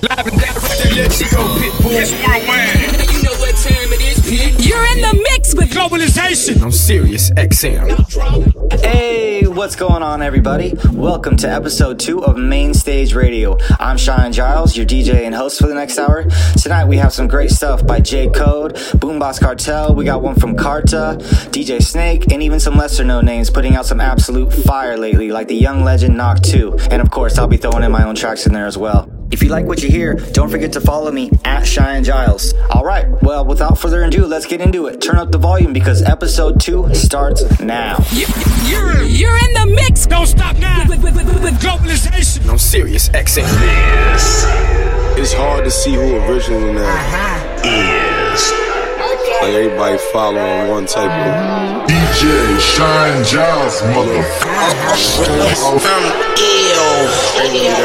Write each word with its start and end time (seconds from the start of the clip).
Live 0.00 0.28
and 0.28 0.38
direct, 0.38 0.94
let 0.94 1.10
Chico 1.10 1.42
Pitbull. 1.58 1.90
It's 1.90 2.12
worldwide. 2.24 3.12
You 3.12 3.22
know 3.24 3.32
what 3.40 3.56
time 3.56 3.92
it 3.92 4.00
is, 4.00 4.20
Pete. 4.24 4.64
You're 4.64 4.86
in 4.92 5.00
the 5.00 5.28
mix 5.32 5.56
with 5.56 5.72
Globalization. 5.72 6.62
I'm 6.62 6.70
Sirius 6.70 7.32
XM. 7.32 8.80
Hey, 8.80 9.48
what's 9.48 9.74
going 9.74 10.04
on, 10.04 10.22
everybody? 10.22 10.74
Welcome 10.92 11.36
to 11.38 11.50
episode 11.50 11.98
two 11.98 12.22
of 12.24 12.36
Main 12.36 12.74
Stage 12.74 13.12
Radio. 13.12 13.58
I'm 13.80 13.96
Cheyenne 13.96 14.32
Giles, 14.32 14.76
your 14.76 14.86
DJ 14.86 15.24
and 15.26 15.34
host 15.34 15.58
for 15.58 15.66
the 15.66 15.74
next 15.74 15.98
hour. 15.98 16.26
Tonight 16.62 16.84
we 16.84 16.96
have 16.98 17.12
some 17.12 17.26
great 17.26 17.50
stuff 17.50 17.84
by 17.84 18.00
Jaykode, 18.00 18.74
Boombox 19.00 19.40
Cartel. 19.40 19.96
We 19.96 20.04
got 20.04 20.22
one 20.22 20.36
from 20.36 20.56
Carta, 20.56 21.16
DJ 21.50 21.82
Snake, 21.82 22.30
and 22.30 22.40
even 22.40 22.60
some 22.60 22.76
lesser 22.76 23.02
known 23.02 23.24
names 23.24 23.50
putting 23.50 23.74
out 23.74 23.84
some 23.84 24.00
absolute 24.00 24.52
fire 24.52 24.96
lately, 24.96 25.32
like 25.32 25.48
the 25.48 25.56
young 25.56 25.82
legend 25.82 26.14
Knock2. 26.14 26.92
And 26.92 27.02
of 27.02 27.10
course, 27.10 27.36
I'll 27.36 27.48
be 27.48 27.56
throwing 27.56 27.82
in 27.82 27.90
my 27.90 28.04
own 28.04 28.14
tracks 28.14 28.46
in 28.46 28.52
there 28.52 28.66
as 28.66 28.78
well. 28.78 29.17
If 29.30 29.42
you 29.42 29.50
like 29.50 29.66
what 29.66 29.82
you 29.82 29.90
hear, 29.90 30.14
don't 30.14 30.48
forget 30.48 30.72
to 30.72 30.80
follow 30.80 31.12
me 31.12 31.30
at 31.44 31.64
Cheyenne 31.64 32.02
Giles. 32.02 32.54
All 32.70 32.82
right, 32.82 33.06
well, 33.22 33.44
without 33.44 33.78
further 33.78 34.02
ado, 34.04 34.24
let's 34.24 34.46
get 34.46 34.62
into 34.62 34.86
it. 34.86 35.02
Turn 35.02 35.16
up 35.16 35.30
the 35.30 35.38
volume 35.38 35.74
because 35.74 36.02
episode 36.02 36.60
two 36.60 36.92
starts 36.94 37.42
now. 37.60 37.98
you're 38.10 39.02
you're 39.02 39.36
in 39.36 39.52
the 39.52 39.72
mix. 39.74 40.06
Don't 40.06 40.26
stop 40.26 40.56
now. 40.56 40.86
With, 40.88 41.02
with, 41.02 41.14
with, 41.14 41.26
with, 41.26 41.42
with 41.42 41.60
Globalization. 41.60 42.48
I'm 42.48 42.56
Sirius 42.58 43.10
XM. 43.10 43.44
This 43.60 44.44
it's 45.18 45.32
hard 45.34 45.64
to 45.64 45.70
see 45.70 45.92
who 45.92 46.16
original 46.16 46.72
now 46.72 46.88
uh-huh. 46.88 48.32
is. 48.32 48.52
Like 49.42 49.52
everybody 49.52 49.98
following 50.10 50.70
one 50.70 50.86
type 50.86 51.10
of 51.10 51.90
DJ 51.90 52.58
Cheyenne 52.60 53.24
Giles, 53.24 53.82
motherfucker. 53.82 55.18
Uh-huh. 55.76 56.47
I'm 57.40 57.78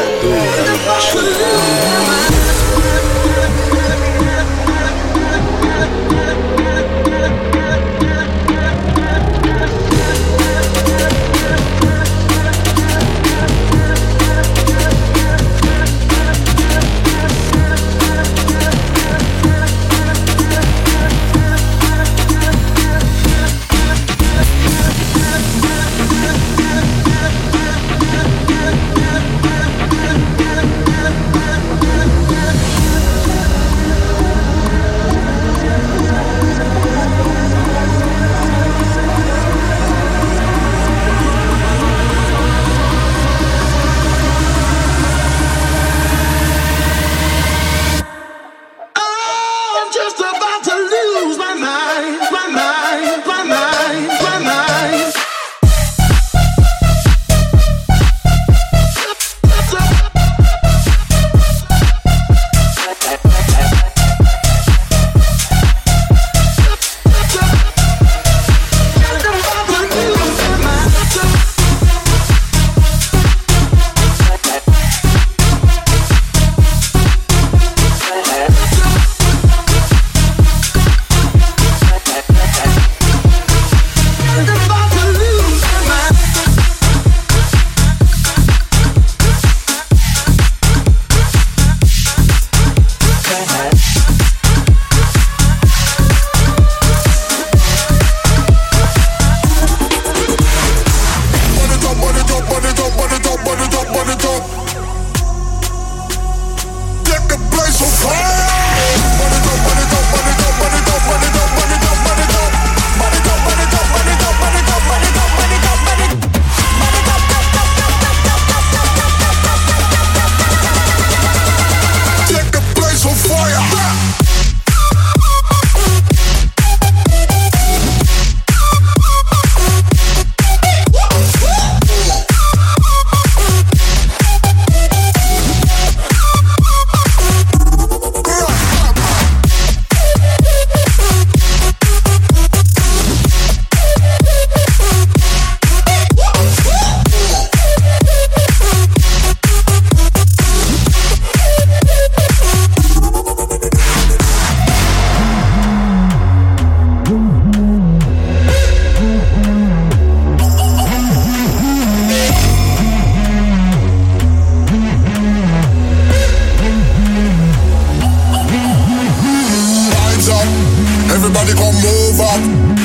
everybody 171.34 171.58
come 171.58 171.74
move 171.82 172.20
up. 172.22 172.38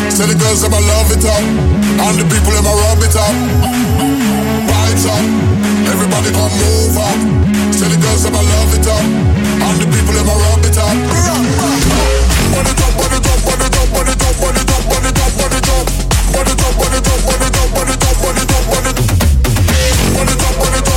Say 0.09 0.25
the 0.25 0.33
girls 0.33 0.61
them 0.65 0.73
I 0.73 0.81
love 0.81 1.11
it 1.13 1.21
up, 1.21 1.37
and 1.37 2.17
the 2.17 2.25
people 2.25 2.49
them 2.49 2.65
I 2.65 2.73
rub 2.73 2.97
it 3.05 3.13
up. 3.13 3.29
Hands 4.65 5.05
up, 5.05 5.21
everybody 5.85 6.33
come 6.33 6.49
move 6.57 6.97
up. 6.97 7.19
Say 7.69 7.85
the 7.93 7.97
girls 8.01 8.25
them 8.25 8.33
I 8.33 8.41
love 8.41 8.73
it 8.73 8.89
up, 8.89 9.05
and 9.05 9.77
the 9.77 9.85
people 9.93 10.17
them 10.17 10.25
I 10.25 10.33
rub 10.33 10.65
it 10.65 10.77
up. 10.81 10.97
Put 12.49 12.65
it 12.65 12.81
up, 12.81 12.93
put 12.97 13.13
it 13.13 13.21
up, 13.21 13.37
put 13.45 13.61
it 13.61 13.69
up, 13.69 13.85
put 13.93 14.09
it 14.09 14.17
up, 14.17 14.33
put 14.41 14.57
it 14.57 14.65
up, 14.65 14.81
put 14.89 15.05
it 15.05 15.19
up, 15.21 15.29
put 15.37 15.53
it 15.53 15.69
up. 15.69 15.85
Put 16.33 16.49
it 16.49 16.61
up, 16.65 16.73
put 16.73 16.89
it 16.89 17.05
up, 17.05 17.21
put 17.29 17.41
it 17.45 17.53
up, 17.53 17.69
put 17.69 17.85
it 17.85 18.01
up, 18.01 18.17
put 18.17 18.33
it 18.33 18.49
up. 18.49 18.65
Put 20.09 20.25
it 20.25 20.25
up, 20.25 20.25
put 20.25 20.33
it 20.33 20.41
up, 20.41 20.55
put 20.57 20.73
it 20.73 20.87
up, 20.87 20.88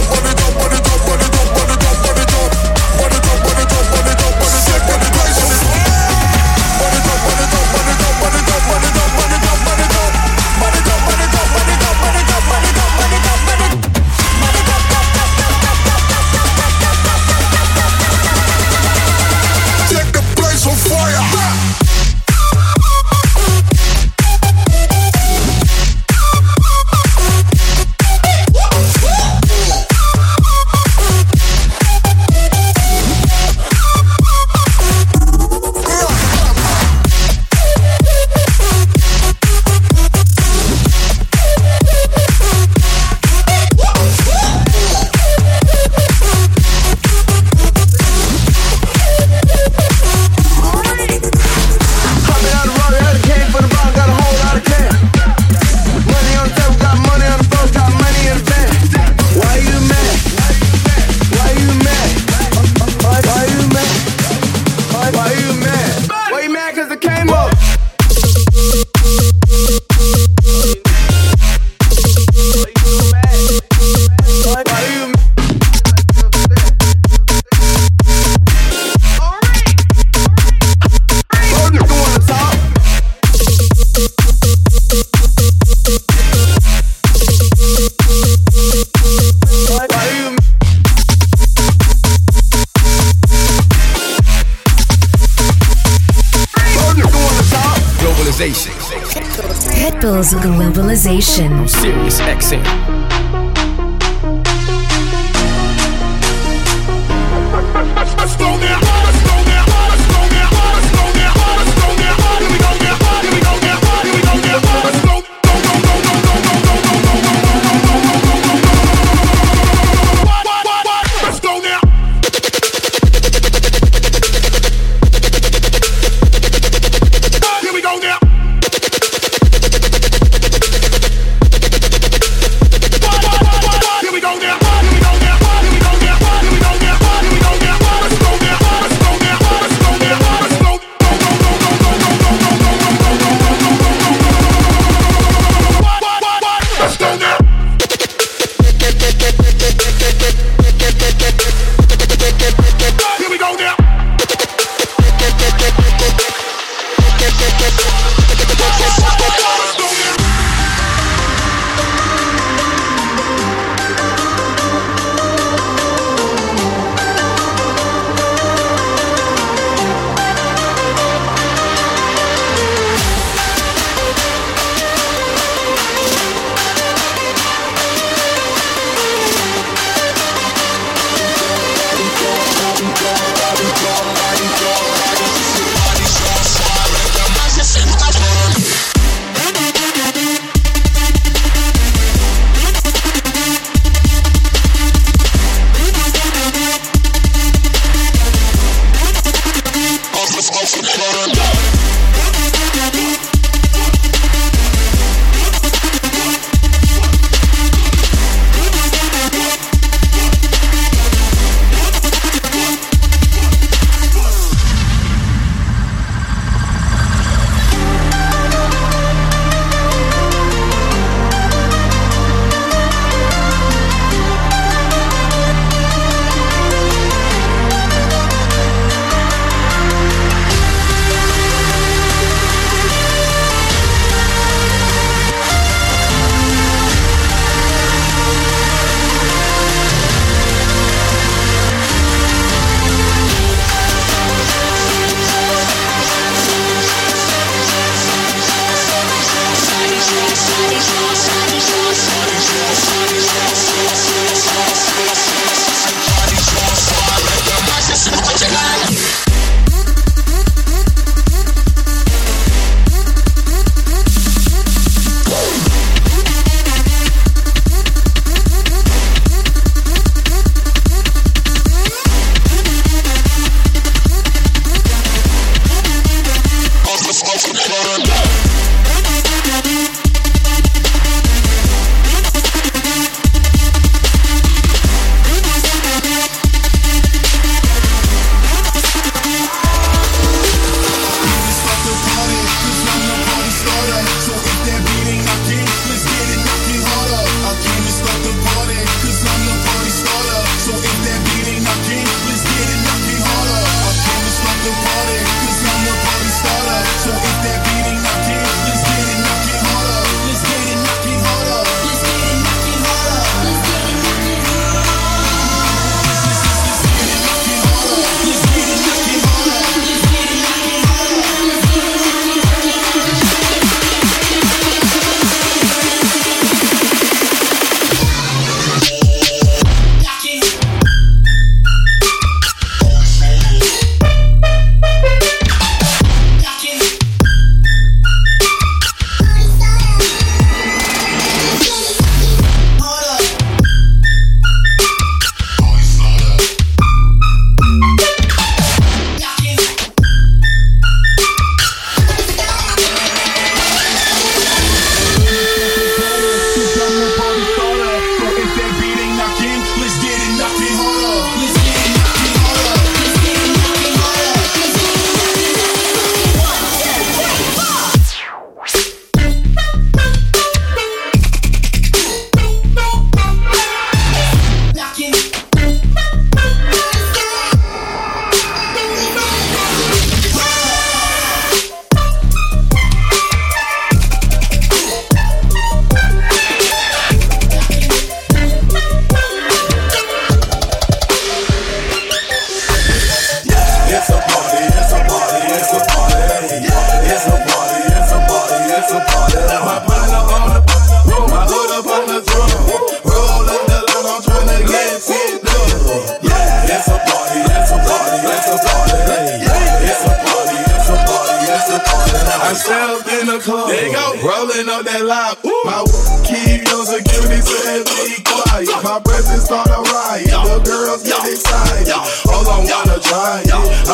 Pitbull's 100.03 100.35
globalization. 100.35 101.63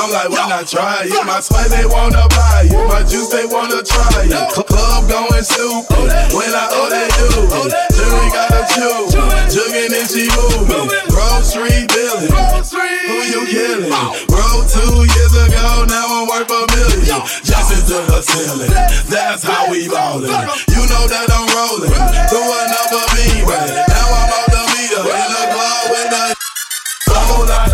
I'm 0.08 0.14
like, 0.14 0.30
why 0.32 0.48
not 0.48 0.64
try 0.64 1.04
it? 1.04 1.26
My 1.28 1.36
spice, 1.44 1.68
they 1.68 1.84
wanna 1.84 2.24
buy 2.32 2.64
it. 2.64 2.72
My 2.88 3.04
juice, 3.04 3.28
they 3.28 3.44
wanna 3.44 3.84
try 3.84 4.24
it. 4.24 4.32
Club 4.56 5.04
going 5.04 5.44
stupid. 5.44 6.08
When 6.32 6.48
I 6.48 6.64
owe 6.72 6.88
that 6.88 7.12
dude, 7.12 7.52
jury 7.92 8.28
got 8.32 8.48
a 8.56 8.64
chew. 8.72 9.04
Jugging 9.52 9.92
and 9.92 10.08
she 10.08 10.24
moving. 10.32 10.88
Grocery 11.12 11.84
billing. 11.92 12.32
Who 12.32 13.16
you 13.20 13.42
killing? 13.52 13.92
Bro, 14.32 14.64
two 14.64 15.04
years 15.12 15.34
ago, 15.44 15.84
now 15.84 16.08
I'm 16.08 16.24
worth 16.24 16.56
a 16.56 16.60
million. 16.72 17.20
Just 17.44 17.68
into 17.76 18.00
the 18.08 18.24
ceiling. 18.24 18.72
That's 19.12 19.44
how 19.44 19.68
we 19.68 19.92
ballin'. 19.92 20.32
You 20.72 20.82
know 20.88 21.04
that 21.04 21.28
I'm 21.28 21.52
rolling. 21.52 21.92
To 21.92 22.38
another 22.40 23.04
beam. 23.12 23.44
Now 23.44 24.08
I'm 24.08 24.32
on 24.40 24.48
the 24.56 24.62
meter. 24.72 25.04
In 25.04 25.28
the 25.36 25.44
club 25.52 25.84
with 25.92 26.08
the 26.08 27.12
whole. 27.12 27.67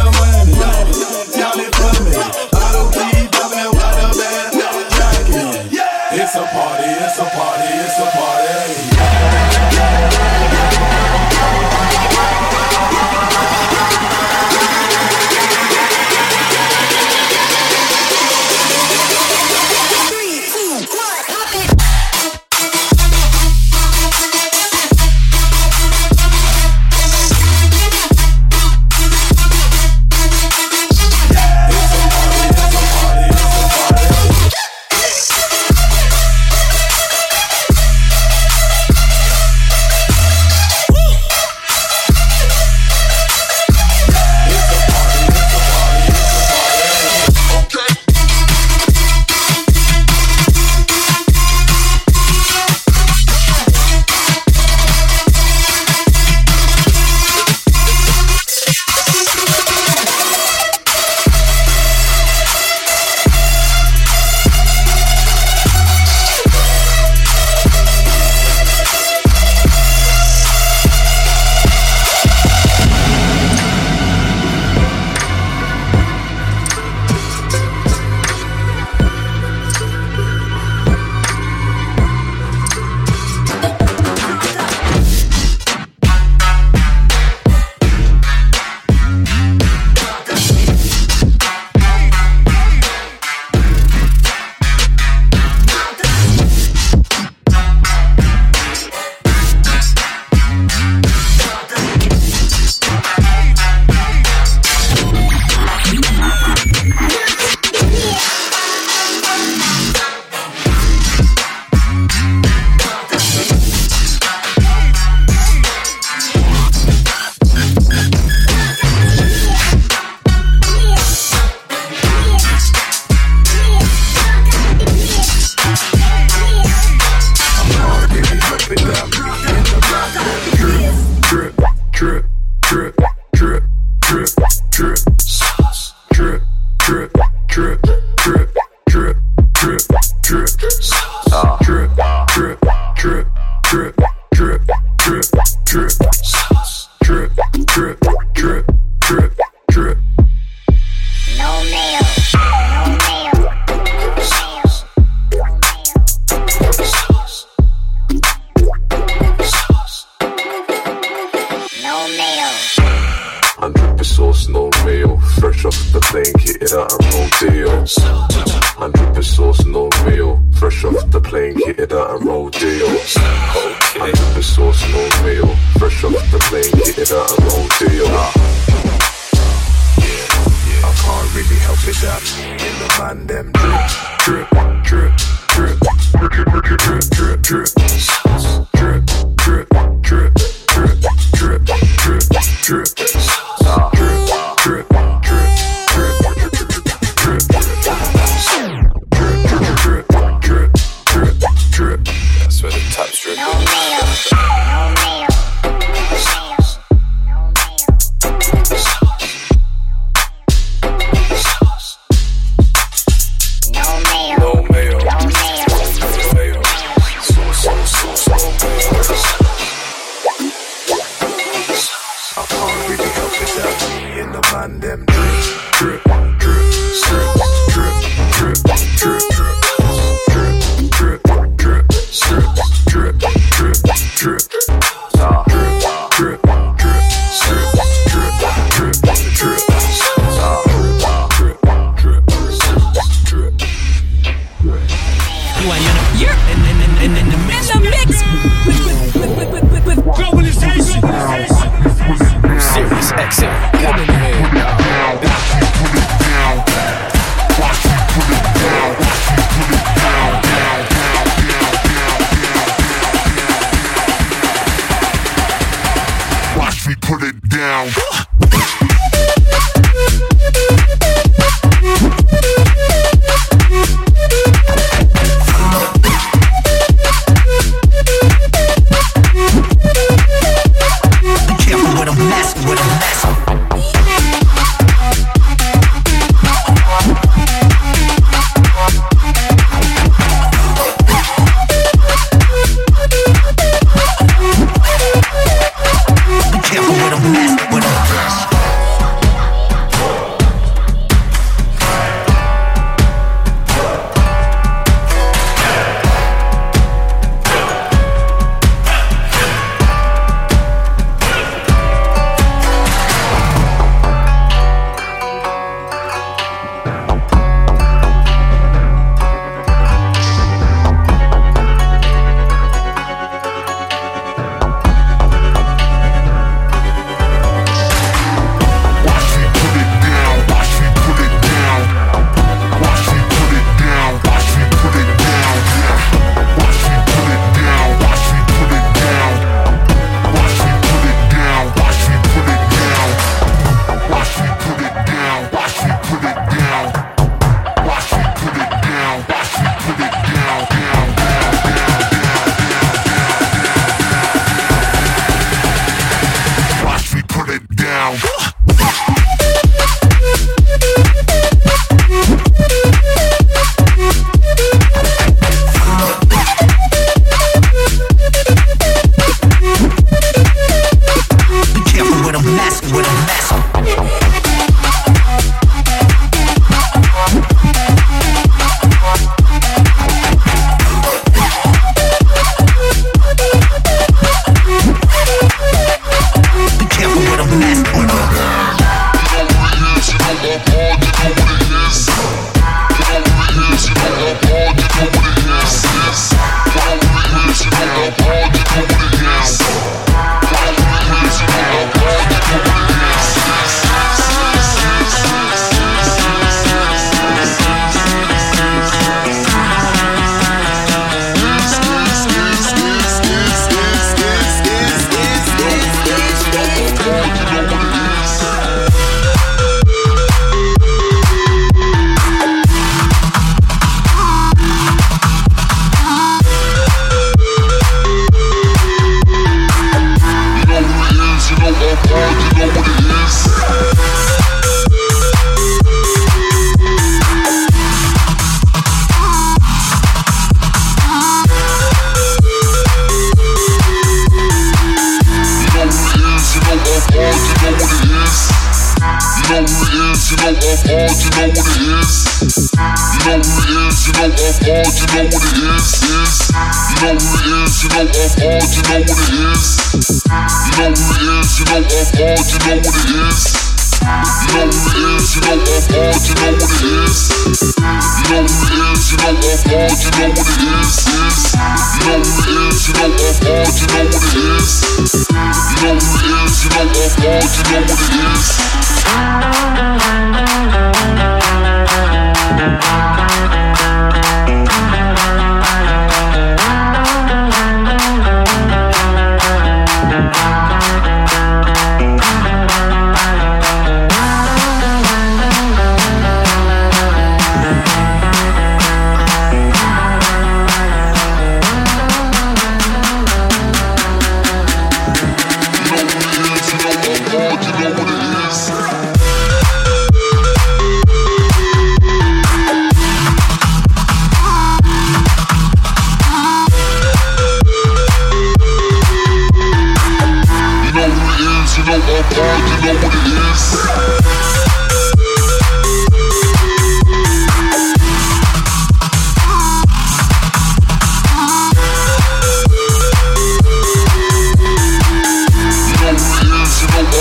party, 6.55 6.85
it's 6.85 7.19
a 7.19 7.25
party. 7.25 7.44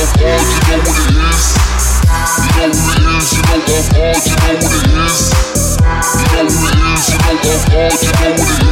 you 0.03 0.25
know 0.25 0.43
what 0.43 0.83
it 0.83 0.99
is. 0.99 1.55
You 2.39 2.51
know 2.57 2.71
who 2.73 2.91
it 2.93 3.07
is, 3.13 3.31
you 3.33 3.41
know 3.43 3.59
off 4.03 4.25
you 4.25 4.35
know 4.35 4.53
what 4.53 4.73
it 4.73 4.83
is. 4.83 5.31
You 5.93 6.27
know 6.31 6.43
it 6.43 6.59
is, 6.63 7.09
you 7.09 7.17
know 7.19 7.31
you 7.33 7.43
know 7.43 7.61
what 7.63 8.39
it 8.39 8.49
is. 8.49 8.62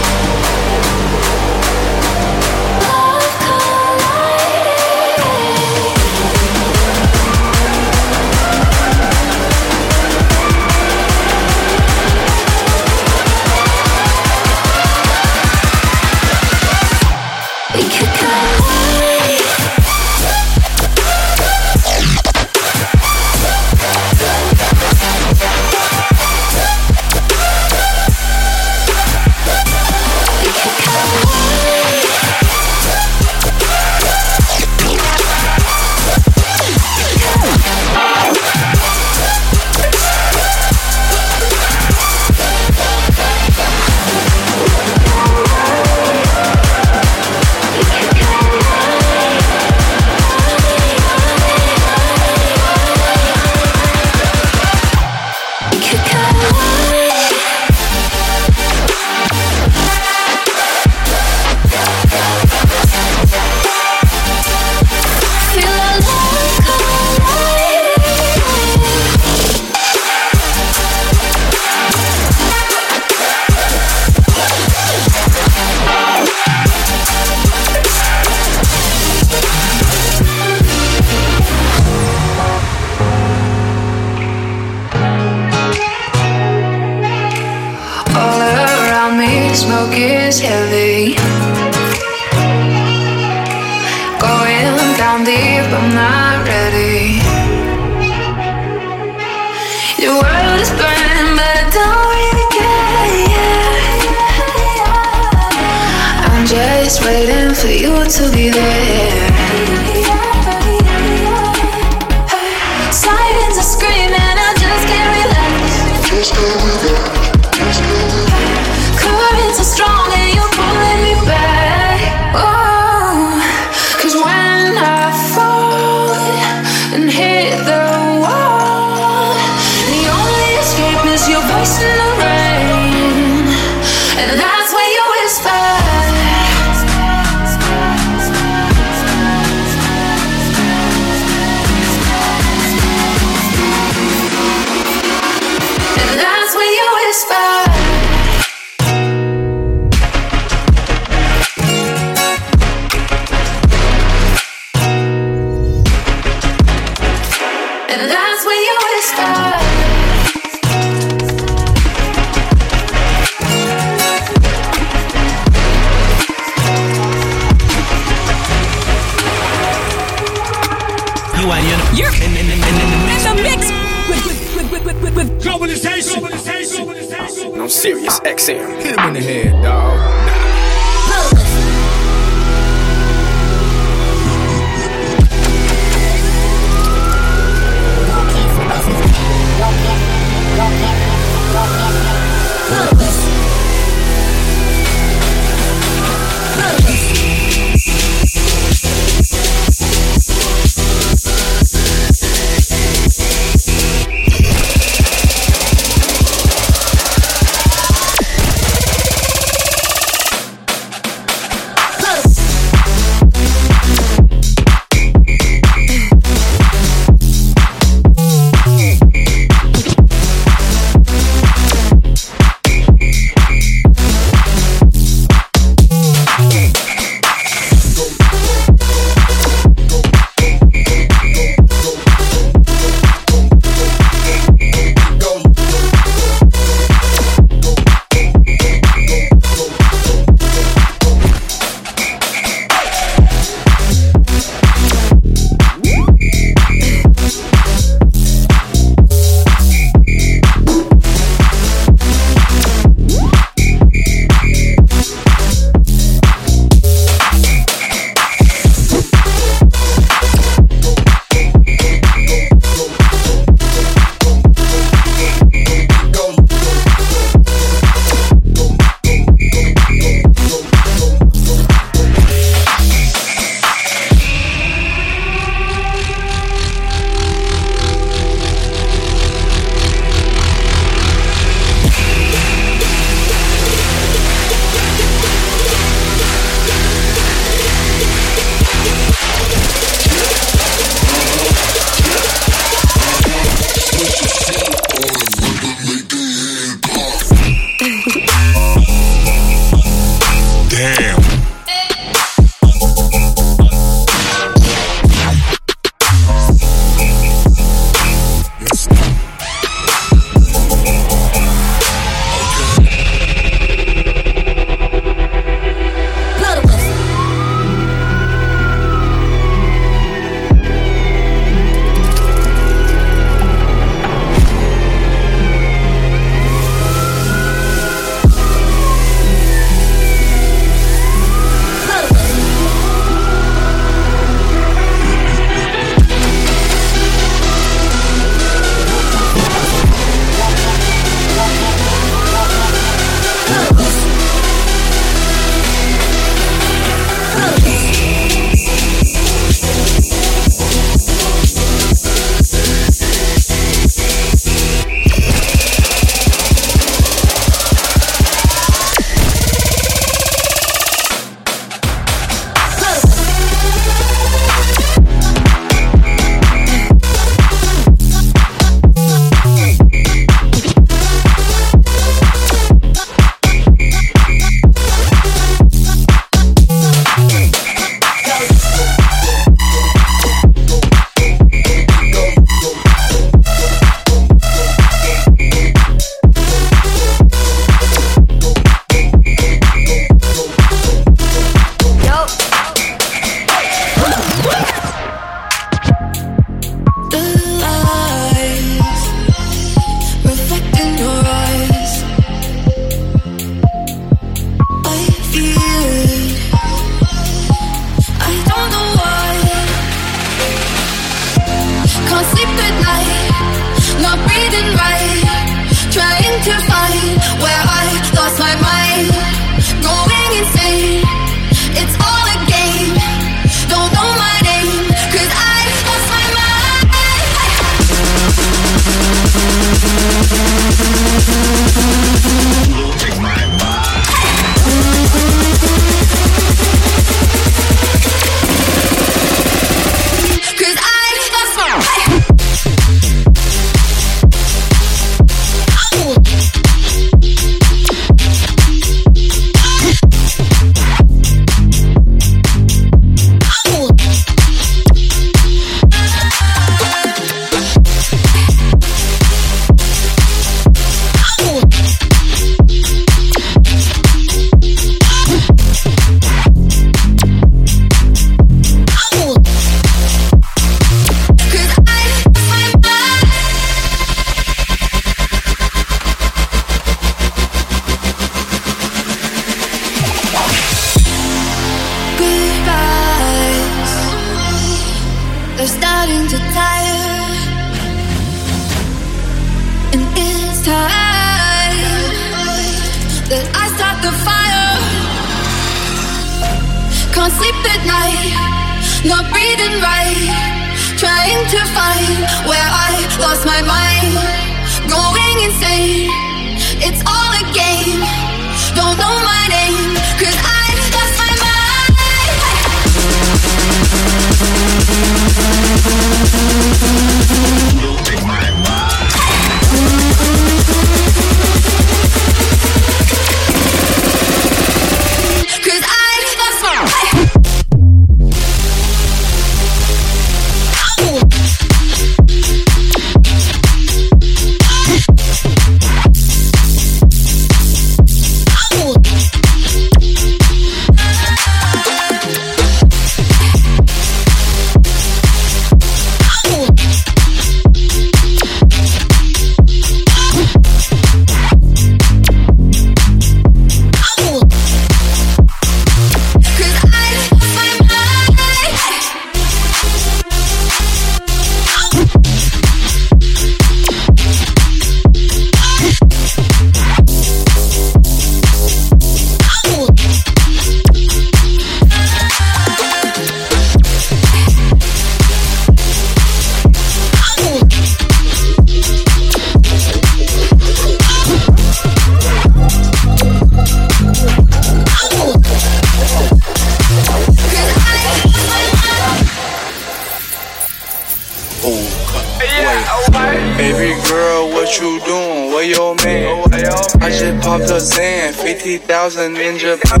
50,000 598.88 599.36
in 599.36 599.58
Japan. 599.58 600.00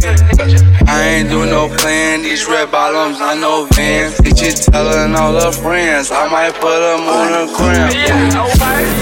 I 0.88 1.20
ain't 1.20 1.28
do 1.28 1.44
no 1.44 1.68
plan, 1.68 2.22
these 2.22 2.48
red 2.48 2.70
bottoms, 2.70 3.20
I 3.20 3.36
know 3.36 3.68
Vans. 3.76 4.16
Bitch, 4.16 4.40
you 4.40 4.48
telling 4.72 5.14
all 5.14 5.36
her 5.36 5.52
friends, 5.52 6.10
I 6.10 6.24
might 6.32 6.56
put 6.56 6.80
them 6.80 7.04
on 7.04 7.36
a 7.36 7.44
gram. 7.52 7.92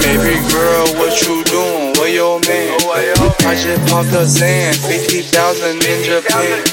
Baby 0.02 0.42
girl, 0.50 0.90
what 0.98 1.14
you 1.22 1.38
doing? 1.46 1.94
Where 2.02 2.10
your 2.10 2.42
man? 2.50 2.74
I 3.46 3.54
just 3.54 3.78
popped 3.86 4.10
a 4.10 4.26
Zan, 4.26 4.74
50,000 4.74 5.78
in 5.78 6.02
Japan. 6.02 6.66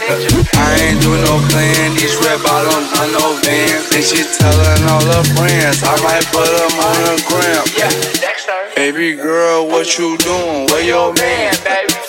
I 0.58 0.74
ain't 0.82 0.98
do 0.98 1.14
no 1.14 1.38
plan, 1.54 1.94
these 1.94 2.18
red 2.18 2.42
bottoms, 2.42 2.90
I 2.98 3.14
know 3.14 3.38
Vans. 3.46 3.94
Bitch, 3.94 4.10
you 4.10 4.26
telling 4.42 4.90
all 4.90 5.06
her 5.06 5.24
friends, 5.38 5.86
I 5.86 5.94
might 6.02 6.26
put 6.34 6.50
them 6.50 6.82
on 6.82 7.14
a 7.14 7.18
gram. 7.30 7.62
Baby 8.74 9.14
girl, 9.14 9.68
what 9.68 10.00
you 10.00 10.18
doing? 10.18 10.66
Where 10.74 10.82
your 10.82 11.14
man? 11.14 11.54
Baby 11.64 12.03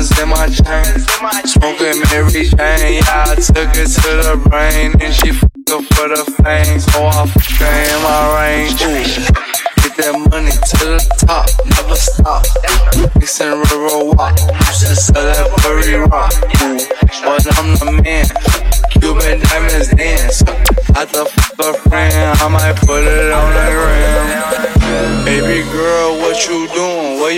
diamonds 0.00 0.18
in 0.18 0.28
my 0.28 0.46
chain. 0.48 1.46
Smoking 1.46 2.02
Mary 2.10 2.44
Jane. 2.44 2.94
Yeah, 2.94 3.24
I 3.26 3.34
took 3.34 3.70
it 3.76 3.88
to 3.88 4.10
the 4.22 4.48
brain. 4.48 4.92
And 5.00 5.14
she 5.14 5.32
fucking 5.32 5.86
for 5.94 6.08
the 6.08 6.24
fame. 6.42 6.80
So 6.80 7.06
I 7.06 7.26
fuck 7.26 7.60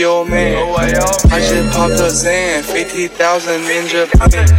your 0.03 0.27
man? 0.27 0.59
I 1.31 1.39
just 1.39 1.71
popped 1.79 1.95
a 2.03 2.11
Zan, 2.11 2.65
50,000 2.65 3.15
in 3.71 3.87
Japan. 3.87 4.51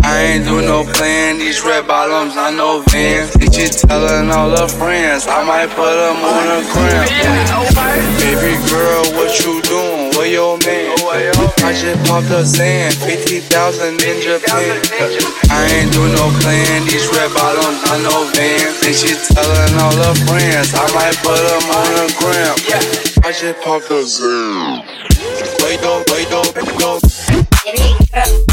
I 0.00 0.32
ain't 0.32 0.44
do 0.48 0.64
no 0.64 0.82
plan, 0.96 1.36
these 1.36 1.60
red 1.60 1.86
bottoms, 1.86 2.38
I 2.38 2.48
know 2.56 2.80
Vans. 2.88 3.36
Bitch, 3.36 3.60
you 3.60 3.68
telling 3.68 4.32
all 4.32 4.48
her 4.48 4.66
friends, 4.66 5.28
I 5.28 5.44
might 5.44 5.68
put 5.76 5.92
them 5.92 6.24
on 6.24 6.44
a 6.56 6.60
gram. 6.72 7.04
Baby 8.16 8.56
girl, 8.72 9.04
what 9.12 9.28
you 9.44 9.60
doing? 9.68 10.08
Where 10.16 10.32
your 10.32 10.56
man? 10.64 10.96
I 11.60 11.76
just 11.76 12.00
popped 12.08 12.32
a 12.32 12.40
Zan, 12.48 12.92
50,000 12.92 13.92
in 13.92 14.16
Japan. 14.24 14.72
I 15.52 15.68
ain't 15.68 15.92
do 15.92 16.00
no 16.16 16.32
plan, 16.40 16.88
these 16.88 17.04
red 17.12 17.28
bottoms, 17.36 17.84
I 17.92 18.00
know 18.00 18.24
Vans. 18.32 18.80
Bitch, 18.80 19.04
you 19.04 19.20
telling 19.36 19.74
all 19.84 19.92
her 19.92 20.16
friends, 20.24 20.72
I 20.72 20.88
might 20.96 21.16
put 21.20 21.36
them 21.36 21.64
on 21.76 21.92
a 22.00 22.06
gram. 22.16 23.07
I 23.28 23.30
just 23.30 23.60
popped 23.60 23.90
a 23.90 24.02
Zan. 24.06 24.86
Wait 25.62 25.84
up, 25.84 26.08
wait 26.08 26.32
up, 26.32 26.46
wait 26.56 26.82
up. 26.82 27.02
Baby 27.62 27.94
girl, 28.10 28.48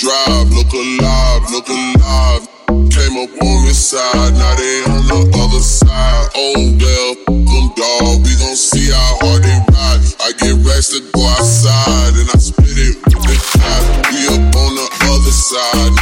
Drive, 0.00 0.48
look 0.56 0.72
alive, 0.72 1.42
look 1.52 1.68
alive. 1.68 2.48
Came 2.88 3.20
up 3.20 3.28
on 3.36 3.64
this 3.68 3.90
side, 3.90 4.32
now 4.32 4.54
they 4.56 4.80
on 4.88 5.04
the 5.04 5.20
other 5.36 5.60
side. 5.60 6.28
Oh 6.34 6.56
well, 6.80 7.12
them 7.28 7.68
dog, 7.76 8.24
we 8.24 8.32
gon' 8.40 8.56
see 8.56 8.88
how 8.88 9.20
hard 9.20 9.44
they 9.44 9.60
ride. 9.68 10.00
I 10.24 10.32
get 10.40 10.56
to 10.96 11.04
go 11.12 11.20
outside, 11.20 12.16
and 12.16 12.32
I 12.32 12.38
spit 12.40 12.80
it 12.80 12.96
with 13.12 13.44
the. 13.44 13.84
We 14.08 14.24
up 14.32 14.56
on 14.56 14.72
the 14.72 14.88
other 15.04 15.36
side, 15.36 15.92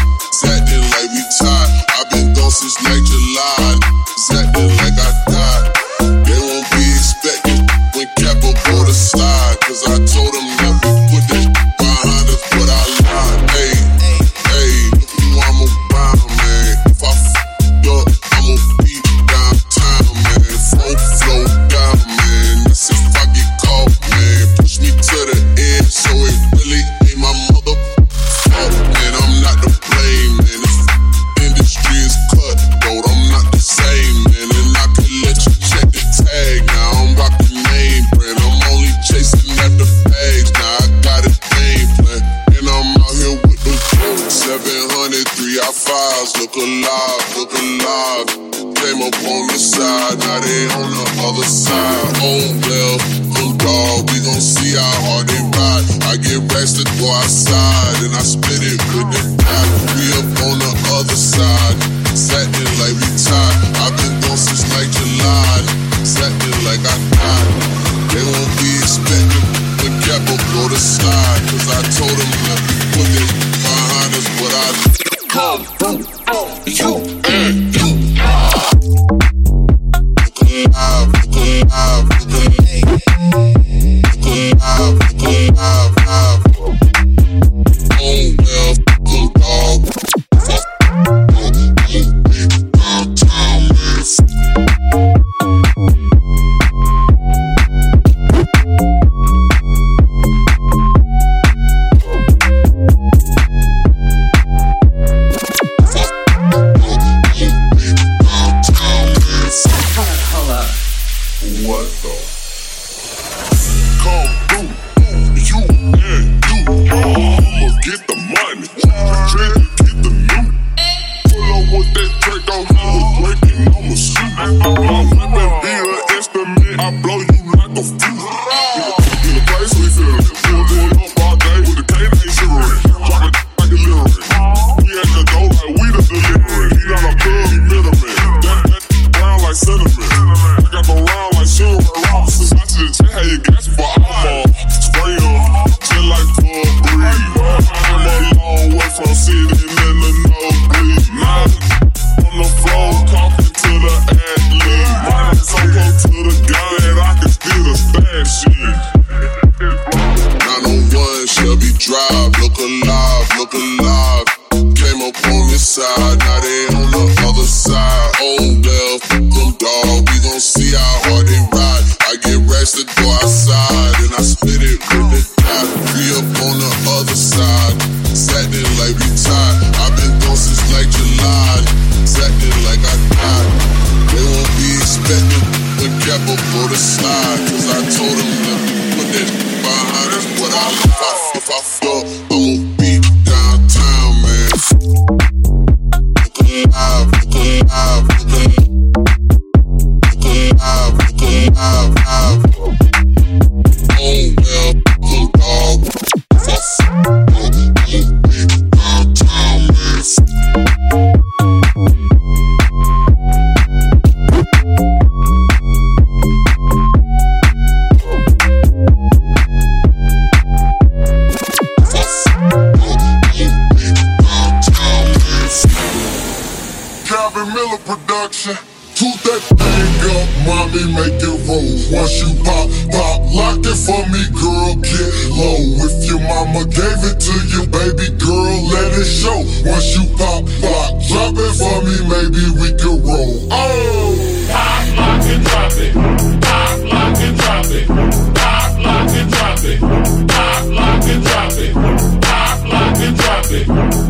baby 237.93 238.16
girl, 238.18 238.62
let 238.68 238.93
it 238.93 239.05
show. 239.05 239.39
Once 239.64 239.97
you 239.97 240.05
pop, 240.16 240.45
pop, 240.61 241.01
drop 241.09 241.34
it 241.36 241.53
for 241.57 241.78
me, 241.86 241.97
maybe 242.09 242.45
we 242.61 242.68
can 242.76 243.01
roll. 243.05 243.49
Oh, 243.51 244.16
pop, 244.51 244.97
lock, 244.97 245.24
and 245.24 245.45
drop 245.45 245.72
it. 245.78 245.95
Pop, 246.43 246.78
lock, 246.93 247.18
and 247.18 247.36
drop 247.39 247.66
it. 247.70 247.86
Pop, 247.89 248.78
lock, 248.84 249.12
and 249.16 249.30
drop 249.32 249.64
it. 249.64 249.80
Pop, 249.80 250.64
lock, 250.68 251.09
and 251.09 251.24
drop 251.24 251.55
it. 251.55 251.72
Pop, 251.72 252.14
lock, 252.20 252.34
and 252.36 252.36
drop 252.36 252.36
it. 252.36 252.36
Pop, 252.36 252.64
lock, 252.68 252.99
and 252.99 253.16
drop 253.16 253.51
it. 253.51 253.66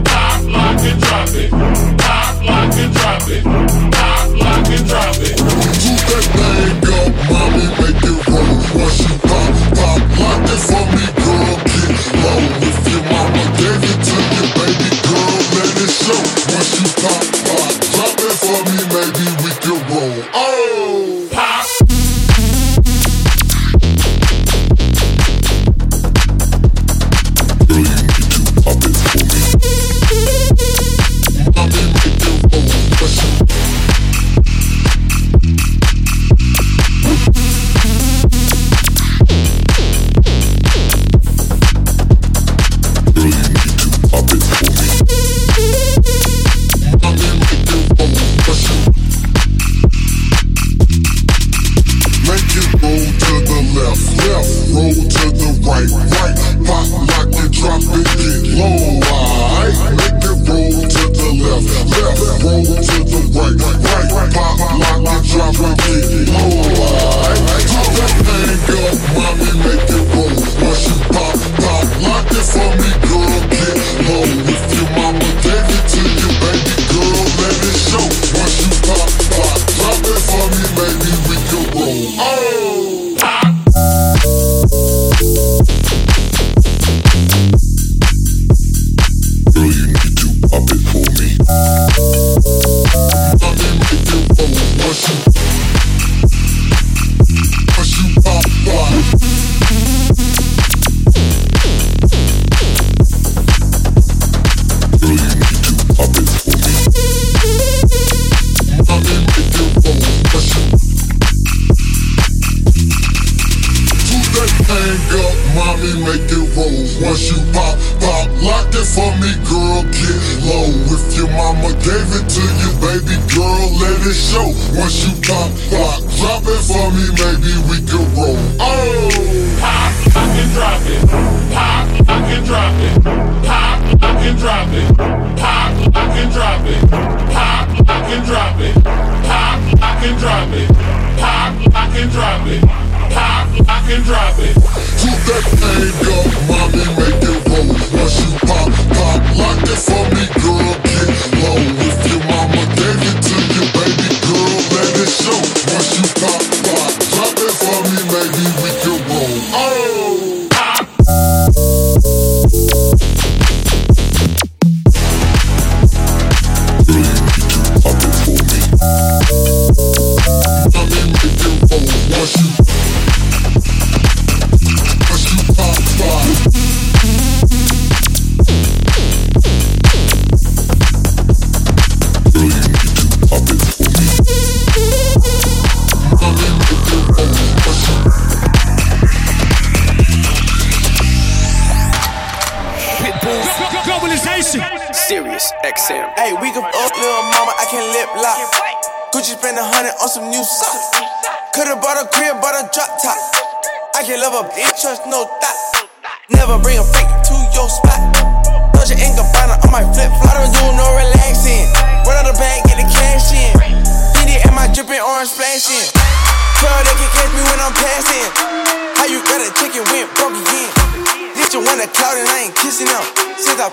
Pop, 0.08 0.42
lock, 0.54 0.82
and 0.82 1.00
drop 1.00 1.34
it. 1.34 1.50
Pop, 1.98 2.34
lock, 2.44 2.76
and 2.78 2.92
drop 2.94 3.28
it. 3.28 3.42
Pop, 3.94 4.28
lock 4.42 4.68
and 4.68 4.86
drop 4.88 5.18
it. 5.18 5.36
Pop, 5.38 5.52
lock 5.52 5.78
Do 5.78 5.92
that 6.08 6.24
thing. 6.34 6.57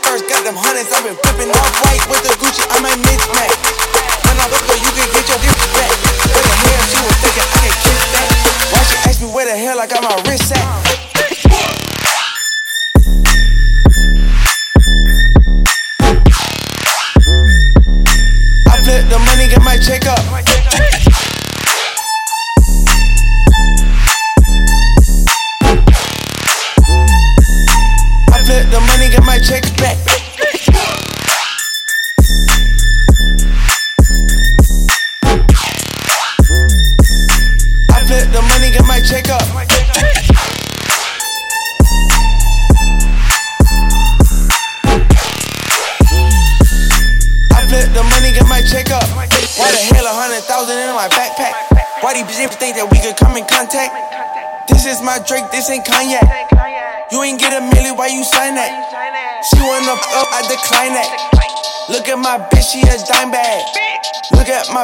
First 0.04 0.28
got 0.28 0.44
them 0.44 0.56
hundreds, 0.56 0.92
I've 0.92 1.04
been 1.04 1.16
flipping 1.16 1.52
off 1.52 1.72
white 1.84 2.04
with 2.10 2.22
the 2.24 2.34
Gucci 2.44 2.64
on 2.76 2.84
my 2.84 2.94
knickknack. 3.08 3.55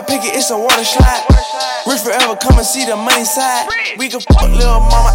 I 0.01 0.03
pick 0.03 0.25
it, 0.25 0.33
it's 0.33 0.49
a 0.49 0.57
water 0.57 0.81
slide. 0.81 1.29
Rich 1.85 2.01
forever, 2.01 2.33
come 2.33 2.57
and 2.57 2.65
see 2.65 2.89
the 2.89 2.97
money 2.97 3.21
side. 3.21 3.69
We 4.01 4.09
can 4.09 4.17
fuck 4.17 4.49
little 4.49 4.81
mama, 4.89 5.13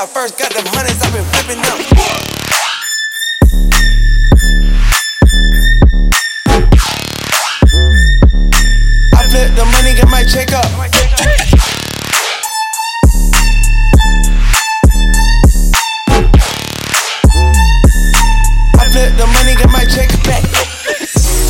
I 0.00 0.06
first 0.06 0.38
got 0.38 0.50
them 0.54 0.64
hundreds, 0.64 0.96
I've 1.02 1.12
been 1.12 1.24
flipping 1.28 1.60
up. 1.60 1.76
the 9.56 9.64
money, 9.76 9.92
get 9.92 10.08
my 10.08 10.24
check 10.24 10.52
up. 10.54 10.64
I 18.80 18.88
flip 18.88 19.12
the 19.18 19.26
money, 19.34 19.54
get 19.54 19.68
my 19.68 19.84
check 19.84 20.08
back. 20.24 20.42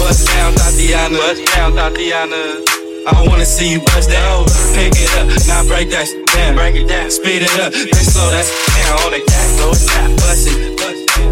Bust 0.00 0.26
down, 0.26 0.54
Thotiana. 0.54 1.18
Bust 1.18 1.46
down, 1.54 1.72
Thotiana. 1.74 2.66
I 3.06 3.24
wanna 3.28 3.46
see 3.46 3.70
you 3.70 3.78
bust 3.78 4.10
down. 4.10 4.44
Pick 4.74 4.94
it 4.96 5.14
up, 5.18 5.28
now 5.46 5.62
break 5.68 5.90
that 5.90 6.19
break 6.70 6.84
it 6.84 6.88
down, 6.88 7.10
speed 7.10 7.42
it 7.42 7.54
up. 7.58 7.72
Then 7.72 8.04
slow 8.06 8.30
that 8.30 8.46
down 8.46 8.94
on 9.02 9.10
the 9.10 9.22
gas, 9.26 9.48
slow 9.58 9.74
it 9.74 9.82
down, 9.90 10.10
bust 10.22 10.46
it, 10.46 10.56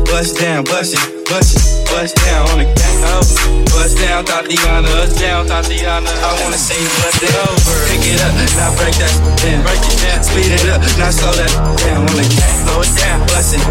bust 0.06 0.38
down, 0.38 0.64
bust 0.64 0.94
it, 0.94 1.02
bust 1.30 1.54
it, 1.54 1.62
bust 1.90 2.16
down 2.26 2.42
on 2.50 2.58
the 2.58 2.66
gas, 2.74 2.98
oh. 3.06 3.22
Bust 3.70 3.98
down, 3.98 4.24
Thotiana, 4.24 4.90
us 4.98 5.14
down, 5.20 5.46
Thotiana. 5.46 6.10
I 6.10 6.30
wanna 6.42 6.58
see 6.58 6.74
you 6.74 6.90
bust 6.98 7.22
it 7.22 7.34
over. 7.46 7.76
Pick 7.86 8.02
it 8.02 8.18
up, 8.18 8.34
now 8.58 8.74
break 8.74 8.94
that 8.98 9.14
down, 9.38 9.62
break 9.62 9.78
it 9.78 9.98
down, 10.02 10.22
speed 10.26 10.50
it 10.50 10.66
up, 10.66 10.82
now 10.98 11.10
slow 11.10 11.30
that 11.30 11.52
down 11.86 12.02
on 12.02 12.14
the 12.18 12.26
gas, 12.26 12.66
slow 12.66 12.82
it 12.82 12.92
down, 12.98 13.18
bust 13.30 13.54
it, 13.54 13.62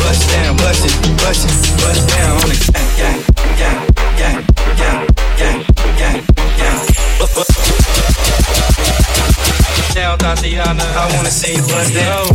bust 0.00 0.22
down, 0.32 0.56
bust 0.56 0.84
it, 0.88 0.94
bust 1.20 2.00
down 2.08 2.32
on 2.40 2.48
the 2.48 2.56
gang, 2.72 2.88
gang, 2.96 3.20
gang, 3.60 3.80
gang, 4.16 4.40
gang, 4.80 5.04
gang, 5.36 5.60
gang, 6.00 6.24
gang 6.56 6.88
down, 10.08 10.36
Thotiana. 10.36 10.84
I 10.96 11.16
wanna 11.16 11.30
see 11.30 11.54
you 11.56 11.62
bust 11.62 11.92
down. 11.92 12.26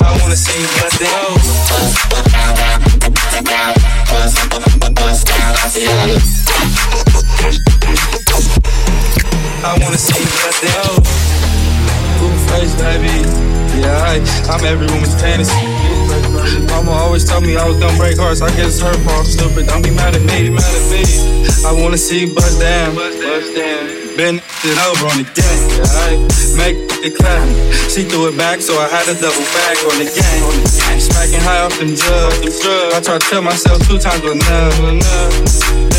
I 0.00 0.18
wanna 0.20 0.36
see 0.36 0.60
you 0.60 0.68
bust 0.78 1.00
down. 1.00 1.32
I 9.64 9.78
wanna 9.82 9.98
see 9.98 10.20
you 10.20 10.30
bust 10.40 10.62
down. 10.62 10.94
Blue 12.18 12.36
face, 12.48 12.74
baby. 12.76 13.16
Yeah, 13.80 14.04
I, 14.06 14.20
I'm 14.50 14.64
every 14.64 14.86
woman's 14.86 15.14
fantasy. 15.20 16.11
Mama 16.70 16.90
always 16.90 17.24
told 17.24 17.44
me 17.44 17.56
I 17.56 17.66
was 17.66 17.78
gonna 17.78 17.96
break 17.96 18.18
hearts. 18.18 18.40
I 18.40 18.48
guess 18.56 18.78
it's 18.78 18.80
her 18.80 18.92
fault. 19.04 19.26
Stupid, 19.26 19.66
don't 19.66 19.82
be 19.82 19.90
mad 19.90 20.14
at 20.14 20.22
me, 20.22 20.50
mad 20.50 20.64
at 20.64 20.84
me. 20.90 21.04
I 21.64 21.72
wanna 21.72 21.98
see 21.98 22.26
bust 22.26 22.60
down. 22.60 22.94
Bust 22.94 23.54
down. 23.54 24.16
Been 24.16 24.36
it 24.40 24.78
over 24.88 25.08
on 25.08 25.24
the 25.24 25.28
gang. 25.32 26.20
Make 26.56 26.76
it 27.00 27.16
clap. 27.16 27.42
She 27.88 28.04
threw 28.04 28.28
it 28.28 28.36
back, 28.36 28.60
so 28.60 28.76
I 28.76 28.88
had 28.88 29.04
to 29.08 29.14
double 29.16 29.46
back 29.56 29.76
on 29.88 29.96
the 30.00 30.08
gang. 30.08 30.42
Smacking 31.00 31.40
high 31.40 31.64
off 31.64 31.78
them 31.78 31.94
drugs. 31.94 32.60
I 32.92 33.00
tried 33.00 33.20
to 33.20 33.26
tell 33.28 33.42
myself 33.42 33.80
two 33.88 33.98
times 33.98 34.24
enough 34.24 34.76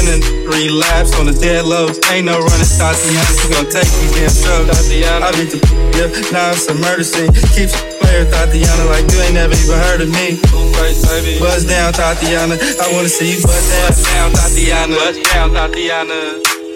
Then 0.05 0.21
three 0.45 0.69
laps 0.69 1.17
on 1.17 1.25
the 1.25 1.33
dead 1.33 1.65
lows. 1.65 1.99
Ain't 2.11 2.25
no 2.25 2.37
running, 2.37 2.69
Thotiana. 2.69 3.33
She 3.39 3.49
gon' 3.49 3.65
take 3.71 3.87
these 3.87 4.13
damn 4.13 4.65
drugs. 4.65 4.91
I 4.93 5.31
beat 5.33 5.49
the 5.49 5.59
yeah, 5.95 6.09
now 6.31 6.51
it's 6.51 6.67
a 6.67 6.73
murder 6.75 7.03
scene. 7.03 7.33
Keeps 7.55 7.92
player 8.13 8.25
Thotiana 8.29 8.85
like 8.89 9.09
you 9.11 9.19
ain't 9.21 9.33
never 9.33 9.53
even 9.53 9.79
heard 9.89 10.01
of 10.01 10.09
me. 10.09 10.37
Buzz 11.39 11.65
down, 11.65 11.93
Thotiana. 11.93 12.55
I 12.79 12.93
wanna 12.93 13.09
see 13.09 13.33
you 13.33 13.41
buzz 13.41 13.65
down, 13.69 13.89
Buzz 13.89 14.03
down, 14.05 14.31
Thotiana. 14.31 14.95
Buzz 14.95 15.17
down, 15.33 15.53
Tatiana. 15.53 16.19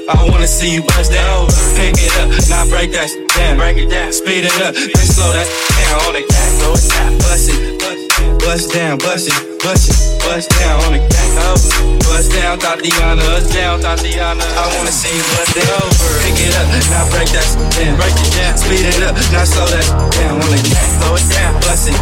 I 0.10 0.30
wanna 0.30 0.48
see 0.48 0.74
you 0.74 0.82
bust 0.84 1.12
down, 1.12 1.48
pick 1.76 1.94
it 2.00 2.16
up, 2.24 2.32
now 2.48 2.64
break 2.72 2.94
that 2.94 3.12
down, 3.36 3.58
break 3.58 3.76
it 3.76 3.90
down, 3.90 4.14
speed 4.14 4.46
it 4.46 4.56
up, 4.64 4.74
then 4.74 5.06
slow 5.06 5.34
that 5.34 5.48
down. 5.76 6.00
On 6.08 6.14
the 6.16 6.24
gas, 6.24 6.52
slow 6.58 6.74
it 6.80 6.88
down, 6.96 7.18
bust 7.20 7.50
it, 7.52 7.78
bust 7.78 8.17
down, 8.46 8.98
bust 9.00 9.28
it, 9.28 9.34
bust 9.64 9.90
it, 9.90 9.98
bust 10.22 10.50
down 10.60 10.80
on 10.86 10.94
the 10.94 11.00
gas, 11.00 11.32
oh, 11.42 11.98
bust 12.06 12.32
down, 12.32 12.60
Thotiana, 12.60 13.22
bust 13.22 13.54
down, 13.54 13.82
Thotiana. 13.82 14.42
I 14.42 14.66
wanna 14.78 14.92
see 14.92 15.16
you 15.16 15.24
bust 15.36 15.58
it 15.58 15.68
over, 15.68 16.10
pick 16.22 16.40
it 16.42 16.54
up, 16.56 16.68
now 16.90 17.06
break 17.12 17.30
that 17.34 17.48
down, 17.76 17.96
break 17.98 18.14
it 18.14 18.32
down, 18.38 18.58
speed 18.58 18.86
it 18.86 19.02
up, 19.04 19.16
now 19.32 19.44
slow 19.44 19.68
that 19.68 19.86
down 20.14 20.42
on 20.42 20.50
the 20.50 20.60
gas, 20.64 20.98
slow 20.98 21.16
it 21.16 21.28
down, 21.30 21.54
bust 21.62 21.90
it, 21.90 21.98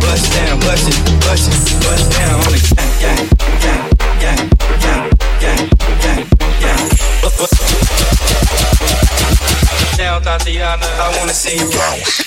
bust 0.00 0.32
down, 0.32 0.60
bust 0.60 0.88
it, 0.88 0.96
bust 1.24 1.48
it, 1.48 1.58
bust 1.82 2.04
down 2.12 2.36
on 2.40 2.50
the 2.52 2.60
gas, 2.60 2.92
gang, 3.00 3.28
gang, 3.60 3.90
gang, 4.20 4.48
gang, 4.80 5.10
gang, 5.40 5.68
gang, 6.00 6.22
gang. 6.60 6.90
Down, 9.96 10.22
Thotiana, 10.22 10.84
I 11.00 11.16
wanna 11.18 11.32
see 11.32 11.56
you 11.58 11.70
bounce. 11.72 12.26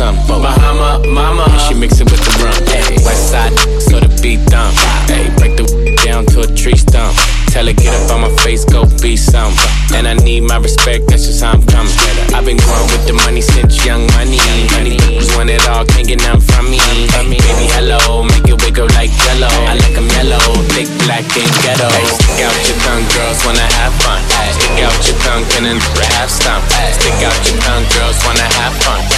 Bahama, 0.00 1.04
mama, 1.12 1.44
and 1.44 1.60
she 1.60 1.74
mix 1.74 2.00
it 2.00 2.08
with 2.08 2.24
the 2.24 2.32
rum. 2.40 2.56
Hey, 2.72 2.96
West 3.04 3.36
side, 3.36 3.52
so 3.84 4.00
the 4.00 4.08
beat 4.24 4.40
dumb. 4.48 4.72
Hey, 5.04 5.28
break 5.36 5.60
the 5.60 5.68
down 6.00 6.24
to 6.32 6.40
a 6.40 6.48
tree 6.56 6.72
stump. 6.72 7.12
Tell 7.52 7.68
her 7.68 7.76
get 7.76 7.92
up 7.92 8.16
on 8.16 8.24
my 8.24 8.32
face, 8.40 8.64
go 8.64 8.88
be 9.04 9.20
some. 9.20 9.52
And 9.92 10.08
I 10.08 10.16
need 10.24 10.48
my 10.48 10.56
respect, 10.56 11.04
that's 11.12 11.28
just 11.28 11.44
how 11.44 11.52
I'm 11.52 11.60
coming. 11.68 11.92
I've 12.32 12.48
been 12.48 12.56
growing 12.56 12.88
with 12.88 13.04
the 13.04 13.12
money 13.12 13.44
since 13.44 13.84
young 13.84 14.08
money. 14.16 14.40
Honey, 14.72 14.96
just 15.20 15.36
want 15.36 15.52
it 15.52 15.68
all, 15.68 15.84
can't 15.84 16.08
get 16.08 16.24
nothing 16.24 16.48
from 16.48 16.72
me. 16.72 16.80
Baby, 17.12 17.36
hello, 17.76 18.24
make 18.24 18.48
it 18.48 18.56
up 18.80 18.88
like 18.96 19.12
jello. 19.12 19.52
I 19.68 19.76
like 19.76 19.84
like 19.84 20.00
'em 20.00 20.08
yellow, 20.16 20.40
thick, 20.72 20.88
black, 21.04 21.28
and 21.36 21.52
ghetto. 21.60 21.92
Stick 22.08 22.40
out 22.40 22.56
your 22.64 22.78
tongue, 22.88 23.04
girls 23.12 23.44
wanna 23.44 23.68
have 23.76 23.92
fun. 24.00 24.24
Stick 24.56 24.80
out 24.80 24.96
your 25.04 25.18
tongue, 25.28 25.44
can 25.52 25.68
and 25.68 25.80
have 26.16 26.32
some. 26.32 26.64
Stick 26.96 27.20
out 27.20 27.36
your 27.44 27.60
tongue, 27.60 27.84
girls 27.92 28.16
wanna 28.24 28.48
have 28.64 28.72
fun. 28.80 29.09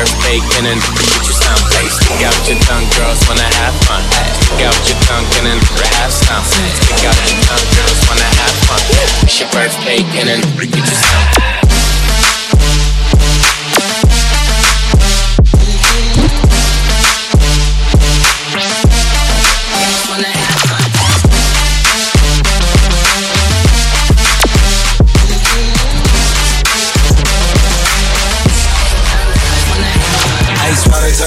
Birthday, 0.00 0.40
can 0.56 0.64
and 0.64 0.80
get 0.80 1.28
you 1.28 1.34
some. 1.36 1.60
Stick 1.92 2.24
out 2.24 2.48
your 2.48 2.58
tongue, 2.60 2.88
girls 2.96 3.20
wanna 3.28 3.42
have 3.60 3.76
fun. 3.84 4.02
Stick 4.40 4.64
out 4.64 4.88
your 4.88 4.96
tongue, 5.04 5.26
and 5.44 5.60
have 6.00 6.10
some. 6.10 6.42
Stick 6.42 7.04
out 7.04 7.20
your 7.28 7.40
tongue, 7.44 7.68
girls 7.76 8.08
wanna 8.08 8.24
have 8.24 8.56
fun. 8.64 8.80
It's 9.24 9.40
your 9.40 9.50
birthday, 9.50 10.00
and 10.00 10.40
get 10.56 10.74
you 10.74 10.84
some. 10.86 11.69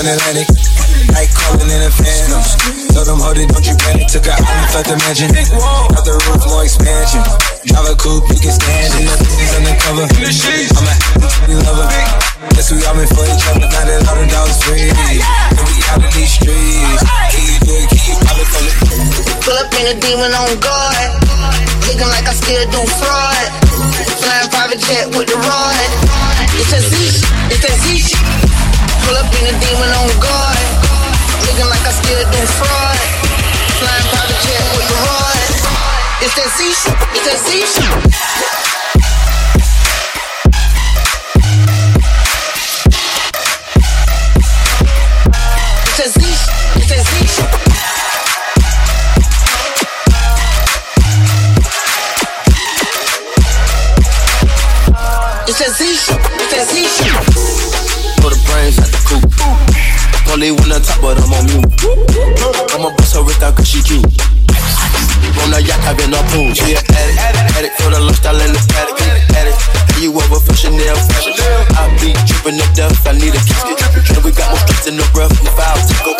Ice 0.03 0.19
Atlantic. 0.19 0.51
Night 1.15 1.31
calling 1.31 1.71
in 1.71 1.79
a 1.79 1.87
phantom. 1.87 2.43
Told 2.91 3.07
them, 3.07 3.23
hold 3.23 3.39
it, 3.39 3.47
don't 3.47 3.63
you 3.63 3.71
panic. 3.79 4.11
Took 4.11 4.27
a 4.27 4.35
island, 4.35 4.75
left 4.75 4.91
the 4.91 4.99
mansion. 4.99 5.31
Got 5.31 6.03
the 6.03 6.19
roof, 6.27 6.43
more 6.43 6.67
expansion. 6.67 7.23
Drive 7.63 7.87
a 7.87 7.95
coupe, 7.95 8.27
you 8.27 8.35
can 8.35 8.51
stand 8.51 8.91
it. 8.99 9.07
Nothing's 9.07 9.55
undercover. 9.55 10.03
I'm 10.03 10.27
a 10.27 10.95
happy 11.07 11.55
lover. 11.55 11.87
Guess 12.51 12.75
we 12.75 12.83
all 12.83 12.99
been 12.99 13.07
for 13.15 13.23
each 13.31 13.47
other. 13.47 13.63
Now 13.63 13.79
that 13.87 14.03
all 14.11 14.19
the 14.19 14.27
dogs 14.27 14.59
free. 14.67 14.91
And 14.91 15.63
we 15.71 15.75
out 15.87 16.03
in 16.03 16.11
these 16.11 16.35
streets. 16.35 16.99
Can 17.31 17.39
you 17.47 17.57
do 17.63 17.71
it? 17.71 17.87
Can 17.87 18.03
you 18.03 18.15
pop 18.27 18.35
it 18.43 18.47
for 18.51 18.59
me? 18.59 18.71
Pull 19.39 19.55
up 19.55 19.71
in 19.71 19.87
a 19.87 19.95
demon 20.03 20.35
on 20.35 20.51
guard. 20.59 21.15
Looking 21.87 22.11
like 22.11 22.27
I 22.27 22.35
still 22.35 22.67
do 22.75 22.83
fraud. 22.99 23.47
Flying 24.19 24.51
private 24.51 24.83
jet 24.83 25.15
with 25.15 25.31
the 25.31 25.39
rod. 25.39 25.79
It's 26.59 26.75
a 26.75 26.83
Z, 26.91 27.23
it's 27.55 27.63
a 27.63 27.71
Z 27.71 28.03
shit. 28.03 28.32
Pull 29.03 29.15
up 29.17 29.27
in 29.35 29.45
a 29.51 29.55
demon 29.59 29.91
on 29.99 30.07
guard. 30.19 30.63
Looking 31.45 31.69
like 31.69 31.83
I 31.83 31.91
still 31.91 32.23
do 32.31 32.41
fraud. 32.57 32.99
Flying 33.79 34.07
private 34.11 34.39
jet 34.43 34.63
with 34.75 34.87
the 34.87 34.97
rod. 35.03 35.43
It's 36.23 36.35
that 36.39 36.49
Z 36.55 36.59
shit, 36.71 36.95
it's 37.11 37.25
that 37.27 37.39
Z 37.43 37.49
shit. 37.67 38.13
It's 55.45 55.59
a 55.59 55.69
Z 55.69 56.22
the 59.03 59.09
coop. 59.09 60.31
Only 60.31 60.55
top, 60.81 61.01
but 61.01 61.19
I'm 61.19 61.33
on 61.33 61.45
mute. 61.45 61.67
I'ma 62.73 62.95
bust 62.95 63.15
her 63.15 63.23
wrist 63.23 63.43
out 63.43 63.55
cause 63.55 63.67
she 63.67 63.83
cute. 63.83 64.05
On 65.43 65.49
the 65.51 65.59
yacht, 65.61 65.81
I've 65.83 65.97
been 65.97 66.13
up 66.13 66.25
pool. 66.31 66.53
She 66.53 66.73
an 66.73 66.83
addict, 66.95 67.57
addict 67.57 67.75
for 67.81 67.91
the 67.91 67.99
lifestyle 67.99 68.39
and 68.39 68.53
the 68.55 68.59
static. 68.59 68.95
Addict, 69.35 69.59
you 69.99 70.13
over 70.15 70.39
for 70.39 70.55
Chanel 70.55 70.95
fashion? 71.11 71.35
I 71.75 71.91
be 71.99 72.15
tripping 72.27 72.59
up 72.59 72.71
death, 72.75 72.95
I 73.07 73.13
need 73.17 73.35
a 73.35 73.41
casket. 73.43 73.79
And 74.15 74.23
we 74.23 74.31
got 74.31 74.49
more 74.51 74.61
streets 74.63 74.87
in 74.87 74.95
the 74.95 75.05
rough, 75.13 75.33
and 75.35 75.47
the 75.47 75.53
foul 75.53 75.77
tickle. 75.85 76.17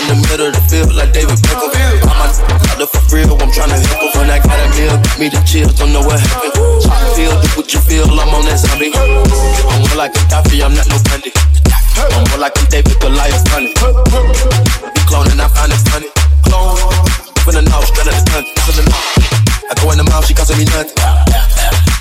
In 0.00 0.04
the 0.08 0.16
middle 0.28 0.48
of 0.48 0.54
the 0.56 0.64
field, 0.68 0.92
like 0.96 1.12
David 1.12 1.38
Beckham. 1.44 1.70
I'm 2.06 2.12
a 2.12 2.28
out 2.32 2.78
there 2.80 2.90
for 2.90 3.02
real, 3.12 3.36
I'm 3.40 3.50
tryna 3.52 3.78
help 3.78 4.00
her. 4.04 4.20
When 4.20 4.30
I 4.30 4.38
got 4.40 4.58
a 4.58 4.66
meal, 4.74 4.96
give 5.00 5.18
me 5.18 5.28
the 5.28 5.40
chills, 5.44 5.74
don't 5.74 5.92
know 5.92 6.04
what 6.04 6.20
happened. 6.20 6.56
Feel, 7.16 7.34
do 7.40 7.48
what 7.56 7.68
you 7.72 7.80
feel, 7.80 8.08
I'm 8.08 8.32
on 8.32 8.44
that 8.48 8.58
zombie. 8.60 8.92
I'm 8.94 9.80
more 9.84 9.96
like 9.96 10.14
a 10.16 10.22
Gaddafi, 10.28 10.64
I'm 10.64 10.74
not 10.74 10.88
no 10.88 10.98
Bundy. 11.08 11.32
I'm 11.96 12.28
more 12.28 12.38
like 12.38 12.56
a 12.60 12.64
David 12.68 13.00
Goliath 13.00 13.40
running. 13.52 13.72
Be 13.72 15.00
cloning, 15.08 15.40
I 15.40 15.48
find 15.48 15.72
it 15.72 15.80
funny. 15.88 16.08
Clone, 16.44 16.76
from 17.40 17.54
the 17.56 17.62
north, 17.64 17.88
straight 17.88 18.12
out 18.12 18.20
the 18.20 18.44
the 18.76 18.84
north. 18.84 19.16
I 19.68 19.74
go 19.80 19.90
in 19.92 19.98
the 19.98 20.04
mouth, 20.04 20.26
she 20.26 20.34
costing 20.34 20.58
me 20.58 20.64
nothing. 20.66 20.92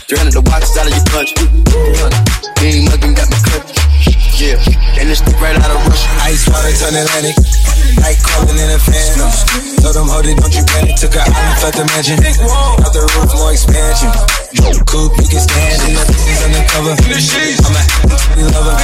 300 0.08 0.34
the 0.34 0.42
watches 0.52 0.76
out 0.78 0.86
of 0.86 0.94
your 0.94 1.06
punch. 1.10 1.32
Being 2.60 2.86
mugging 2.86 3.16
got 3.16 3.30
me 3.32 3.40
cut. 3.42 3.64
Yeah, 4.36 4.60
and 5.00 5.10
it's 5.10 5.24
right 5.40 5.56
out 5.56 5.72
of 5.72 5.88
Russia. 5.88 6.10
Ice 6.28 6.44
water 6.50 6.76
turn 6.76 6.94
Atlantic. 6.94 7.85
Night 8.02 8.20
calling 8.20 8.58
in 8.58 8.70
a 8.72 8.80
phantom. 8.80 9.30
Told 9.82 9.96
them, 9.96 10.08
hold 10.10 10.26
it, 10.26 10.38
don't 10.38 10.54
you 10.54 10.66
panic. 10.66 10.96
Took 10.98 11.16
a 11.16 11.24
island, 11.24 11.58
left 11.62 11.78
the 11.78 11.86
mansion. 11.94 12.18
Out 12.84 12.92
the 12.92 13.04
roof, 13.16 13.32
more 13.38 13.52
expansion. 13.54 14.12
Coupe, 14.88 15.16
you 15.20 15.28
can 15.28 15.42
stand 15.42 15.82
it. 15.84 15.94
Nothing's 15.96 16.42
undercover. 16.46 16.94
I'm 16.96 18.40
a 18.40 18.48
lover. 18.52 18.76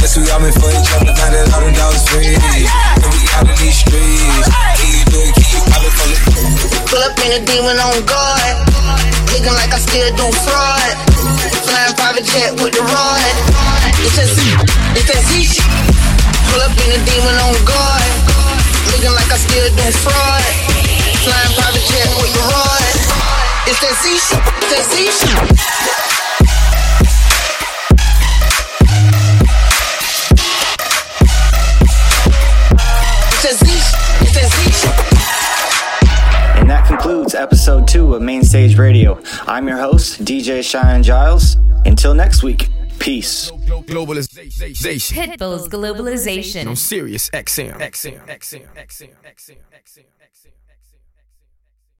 Guess 0.00 0.18
we 0.18 0.26
all 0.30 0.40
meant 0.40 0.56
for 0.58 0.70
each 0.72 0.90
other. 0.96 1.14
Now 1.14 1.30
that 1.30 1.52
all 1.54 1.62
the 1.62 1.72
dogs 1.76 2.02
free. 2.10 2.34
And 2.34 3.10
we 3.12 3.22
out 3.38 3.46
in 3.46 3.56
these 3.60 3.78
streets. 3.78 4.48
Can 4.76 4.88
you 4.90 5.04
do 5.08 5.18
it? 5.22 5.32
Can 5.36 5.46
you 5.46 5.62
pop 5.70 5.82
it 5.86 5.92
for 5.94 6.06
me? 6.10 6.16
Pull 6.90 7.02
up 7.02 7.16
in 7.22 7.30
a 7.38 7.40
demon 7.46 7.78
on 7.78 7.96
guard. 8.04 8.56
Looking 9.32 9.54
like 9.56 9.72
I 9.72 9.80
still 9.80 10.10
do 10.18 10.26
fraud. 10.44 10.90
Flying 11.64 11.94
private 11.94 12.26
jet 12.26 12.52
with 12.60 12.74
the 12.74 12.82
rod. 12.84 13.34
It's 14.02 14.18
a 14.18 14.26
Z, 14.26 14.42
it's 14.98 15.08
a 15.08 15.18
Z 15.30 15.44
shit. 15.46 15.64
Pull 16.50 16.60
up 16.60 16.74
in 16.74 16.90
a 16.92 17.00
demon 17.06 17.36
on 17.38 17.54
guard. 17.64 18.21
Looking 18.92 19.14
like 19.16 19.30
I 19.32 19.38
still 19.40 19.68
do 19.74 19.90
fraud. 20.04 20.44
Flying 21.24 21.52
private 21.56 21.84
jet 21.88 22.08
with 22.20 22.36
rod. 22.52 22.82
It's 23.66 23.80
that 23.80 23.94
Z 24.02 24.04
shit, 24.20 24.42
that 24.70 24.84
Z 24.90 25.10
shit. 25.10 25.72
Concludes 37.02 37.34
episode 37.34 37.88
two 37.88 38.14
of 38.14 38.22
Main 38.22 38.44
Stage 38.44 38.78
Radio. 38.78 39.18
I'm 39.48 39.66
your 39.66 39.78
host, 39.78 40.24
DJ 40.24 40.62
Cheyenne 40.62 41.02
Giles. 41.02 41.56
Until 41.84 42.14
next 42.14 42.44
week, 42.44 42.68
peace. 43.02 43.50
Globalization. 43.50 45.16
Pitbull's 45.16 45.68
globalization. 45.68 46.68
On 46.68 46.76
Sirius 46.76 47.30
XM. 47.30 47.78
XM. 47.80 48.26
XM. 48.26 48.26
XM. 48.28 48.66
XM. 48.76 49.10
XM. 49.26 49.32
XM. 49.34 49.56